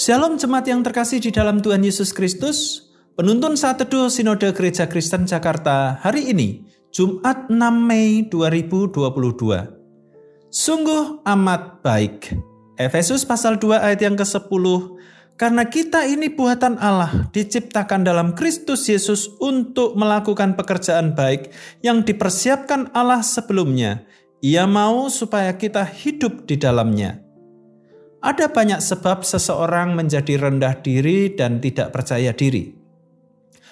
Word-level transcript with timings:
Shalom 0.00 0.40
jemaat 0.40 0.64
yang 0.64 0.80
terkasih 0.80 1.20
di 1.20 1.28
dalam 1.28 1.60
Tuhan 1.60 1.84
Yesus 1.84 2.16
Kristus. 2.16 2.88
Penuntun 3.20 3.52
saat 3.52 3.84
teduh 3.84 4.08
Sinode 4.08 4.48
Gereja 4.56 4.88
Kristen 4.88 5.28
Jakarta 5.28 6.00
hari 6.00 6.32
ini, 6.32 6.64
Jumat 6.88 7.52
6 7.52 7.60
Mei 7.60 8.24
2022. 8.24 8.96
Sungguh 10.48 11.20
amat 11.20 11.84
baik. 11.84 12.32
Efesus 12.80 13.28
pasal 13.28 13.60
2 13.60 13.76
ayat 13.76 14.00
yang 14.00 14.16
ke-10. 14.16 14.64
Karena 15.36 15.68
kita 15.68 16.08
ini 16.08 16.32
buatan 16.32 16.80
Allah, 16.80 17.28
diciptakan 17.36 18.00
dalam 18.00 18.32
Kristus 18.32 18.88
Yesus 18.88 19.28
untuk 19.36 20.00
melakukan 20.00 20.56
pekerjaan 20.56 21.12
baik 21.12 21.52
yang 21.84 22.00
dipersiapkan 22.00 22.88
Allah 22.96 23.20
sebelumnya. 23.20 24.08
Ia 24.40 24.64
mau 24.64 25.12
supaya 25.12 25.52
kita 25.60 25.84
hidup 25.84 26.48
di 26.48 26.56
dalamnya. 26.56 27.29
Ada 28.20 28.52
banyak 28.52 28.84
sebab 28.84 29.24
seseorang 29.24 29.96
menjadi 29.96 30.36
rendah 30.36 30.80
diri 30.84 31.32
dan 31.32 31.56
tidak 31.60 31.92
percaya 31.92 32.36
diri. 32.36 32.80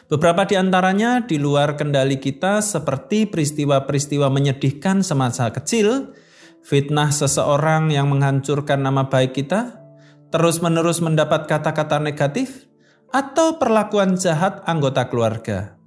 Beberapa 0.09 0.48
di 0.48 0.57
antaranya 0.57 1.21
di 1.21 1.37
luar 1.37 1.77
kendali 1.77 2.16
kita 2.16 2.65
seperti 2.65 3.29
peristiwa-peristiwa 3.29 4.33
menyedihkan 4.33 5.05
semasa 5.05 5.52
kecil, 5.52 6.16
fitnah 6.65 7.12
seseorang 7.12 7.93
yang 7.93 8.09
menghancurkan 8.09 8.80
nama 8.80 9.12
baik 9.12 9.37
kita, 9.37 9.84
terus-menerus 10.33 11.05
mendapat 11.05 11.45
kata-kata 11.45 12.01
negatif, 12.01 12.65
atau 13.13 13.60
perlakuan 13.60 14.16
jahat 14.16 14.65
anggota 14.65 15.09
keluarga. 15.09 15.77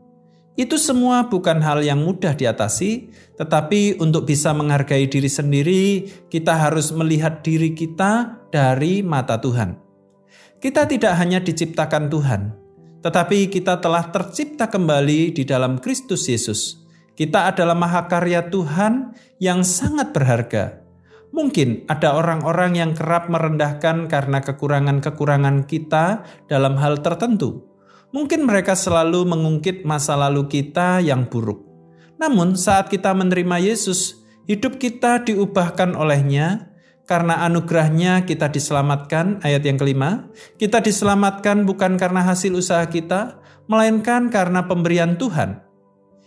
Itu 0.60 0.76
semua 0.76 1.32
bukan 1.32 1.64
hal 1.64 1.80
yang 1.80 2.04
mudah 2.04 2.36
diatasi, 2.36 3.08
tetapi 3.40 4.04
untuk 4.04 4.28
bisa 4.28 4.52
menghargai 4.52 5.08
diri 5.08 5.32
sendiri, 5.32 5.84
kita 6.28 6.68
harus 6.68 6.92
melihat 6.92 7.40
diri 7.40 7.72
kita 7.72 8.44
dari 8.52 9.00
mata 9.00 9.40
Tuhan. 9.40 9.80
Kita 10.60 10.84
tidak 10.92 11.16
hanya 11.16 11.40
diciptakan 11.40 12.12
Tuhan, 12.12 12.42
tetapi 13.00 13.48
kita 13.48 13.80
telah 13.80 14.12
tercipta 14.12 14.68
kembali 14.68 15.32
di 15.32 15.48
dalam 15.48 15.80
Kristus 15.80 16.28
Yesus. 16.28 16.84
Kita 17.16 17.48
adalah 17.48 17.74
mahakarya 17.74 18.52
Tuhan 18.52 19.16
yang 19.40 19.64
sangat 19.64 20.12
berharga. 20.12 20.84
Mungkin 21.32 21.88
ada 21.88 22.12
orang-orang 22.20 22.76
yang 22.76 22.92
kerap 22.92 23.32
merendahkan 23.32 24.12
karena 24.12 24.44
kekurangan-kekurangan 24.44 25.64
kita 25.64 26.28
dalam 26.52 26.76
hal 26.76 27.00
tertentu 27.00 27.71
Mungkin 28.12 28.44
mereka 28.44 28.76
selalu 28.76 29.24
mengungkit 29.24 29.88
masa 29.88 30.20
lalu 30.20 30.52
kita 30.52 31.00
yang 31.00 31.32
buruk. 31.32 31.64
Namun, 32.20 32.60
saat 32.60 32.92
kita 32.92 33.16
menerima 33.16 33.64
Yesus, 33.64 34.20
hidup 34.52 34.78
kita 34.78 35.24
diubahkan 35.24 35.96
olehnya. 35.96 36.68
Karena 37.08 37.44
anugerahnya 37.44 38.24
kita 38.28 38.52
diselamatkan, 38.52 39.40
ayat 39.44 39.64
yang 39.64 39.80
kelima. 39.80 40.32
Kita 40.60 40.84
diselamatkan 40.84 41.64
bukan 41.64 41.96
karena 41.96 42.24
hasil 42.24 42.56
usaha 42.56 42.84
kita, 42.88 43.40
melainkan 43.68 44.28
karena 44.28 44.68
pemberian 44.68 45.16
Tuhan. 45.16 45.64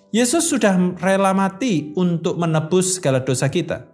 Yesus 0.08 0.48
sudah 0.48 0.77
rela 1.00 1.36
mati 1.36 1.92
untuk 1.96 2.40
menebus 2.40 2.96
segala 2.96 3.20
dosa 3.20 3.48
kita. 3.52 3.92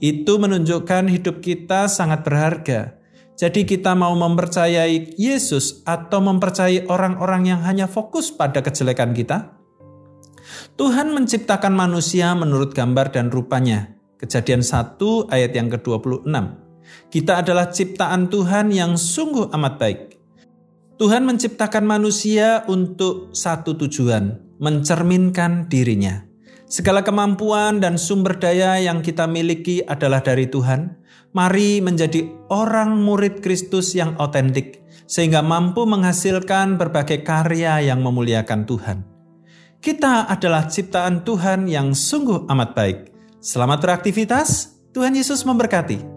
Itu 0.00 0.36
menunjukkan 0.36 1.08
hidup 1.08 1.40
kita 1.40 1.88
sangat 1.88 2.20
berharga 2.24 2.95
jadi 3.36 3.68
kita 3.68 3.92
mau 3.92 4.16
mempercayai 4.16 5.20
Yesus 5.20 5.84
atau 5.84 6.24
mempercayai 6.24 6.88
orang-orang 6.88 7.52
yang 7.52 7.60
hanya 7.68 7.84
fokus 7.84 8.32
pada 8.32 8.64
kejelekan 8.64 9.12
kita? 9.12 9.52
Tuhan 10.80 11.12
menciptakan 11.12 11.76
manusia 11.76 12.32
menurut 12.32 12.72
gambar 12.72 13.12
dan 13.12 13.28
rupanya. 13.28 13.92
Kejadian 14.16 14.64
1 14.64 15.28
ayat 15.28 15.52
yang 15.52 15.68
ke-26. 15.68 16.32
Kita 17.12 17.44
adalah 17.44 17.68
ciptaan 17.68 18.32
Tuhan 18.32 18.72
yang 18.72 18.96
sungguh 18.96 19.52
amat 19.52 19.74
baik. 19.76 20.00
Tuhan 20.96 21.28
menciptakan 21.28 21.84
manusia 21.84 22.64
untuk 22.72 23.36
satu 23.36 23.76
tujuan, 23.76 24.56
mencerminkan 24.56 25.68
dirinya. 25.68 26.25
Segala 26.66 27.06
kemampuan 27.06 27.78
dan 27.78 27.94
sumber 27.94 28.36
daya 28.42 28.82
yang 28.82 28.98
kita 29.00 29.30
miliki 29.30 29.86
adalah 29.86 30.18
dari 30.18 30.50
Tuhan 30.50 31.06
Mari 31.36 31.84
menjadi 31.84 32.48
orang 32.48 32.96
murid 32.96 33.44
Kristus 33.44 33.92
yang 33.92 34.16
otentik, 34.16 34.80
sehingga 35.04 35.44
mampu 35.44 35.84
menghasilkan 35.84 36.80
berbagai 36.80 37.28
karya 37.28 37.84
yang 37.84 38.00
memuliakan 38.00 38.64
Tuhan. 38.64 39.04
Kita 39.76 40.32
adalah 40.32 40.64
ciptaan 40.64 41.28
Tuhan 41.28 41.68
yang 41.68 41.92
sungguh 41.92 42.48
amat 42.48 42.70
baik. 42.72 42.98
Selamat 43.36 43.84
beraktivitas, 43.84 44.80
Tuhan 44.96 45.12
Yesus 45.12 45.44
memberkati. 45.44 46.15